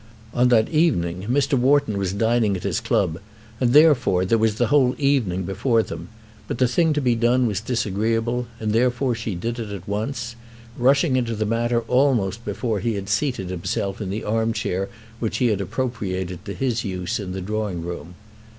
[0.33, 1.53] On that evening Mr.
[1.53, 3.19] Wharton was dining at his club,
[3.59, 6.07] and therefore there was the whole evening before them;
[6.47, 10.35] but the thing to be done was disagreeable, and therefore she did it at once,
[10.75, 15.37] rushing into the matter almost before he had seated himself in the arm chair which
[15.37, 18.15] he had appropriated to his use in the drawing room.